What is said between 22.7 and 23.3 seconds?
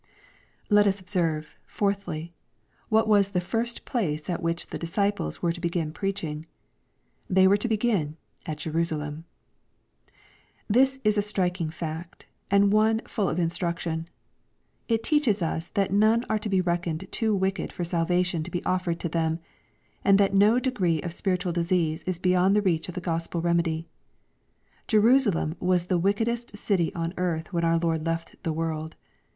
of the Q